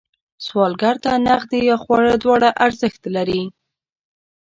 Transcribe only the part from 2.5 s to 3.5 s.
ارزښت لري